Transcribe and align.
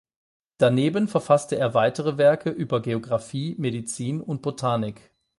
Daneben 0.57 1.07
verfasste 1.07 1.57
er 1.59 1.75
weitere 1.75 2.17
Werke 2.17 2.49
über 2.49 2.81
Geographie, 2.81 3.53
Medizin 3.59 4.19
und 4.19 4.41
Botanik. 4.41 5.11